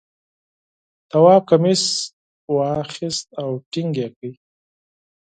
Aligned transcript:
تواب 1.09 1.41
کمیس 1.49 1.83
واخیست 2.55 3.27
او 3.41 3.49
ټینګ 3.71 3.93
یې 4.01 4.07
کړ. 4.17 4.29